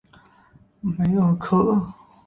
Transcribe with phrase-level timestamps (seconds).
[0.81, 1.93] 梅尔科厄。